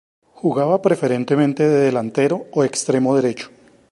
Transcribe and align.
Jugaba 0.33 0.81
preferentemente 0.81 1.61
de 1.69 1.79
delantero 1.85 2.37
o 2.57 2.59
extremo 2.69 3.09
derecho. 3.19 3.49